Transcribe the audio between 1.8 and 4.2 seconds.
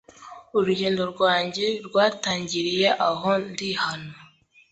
rwajye rwatangiriye aho ndihana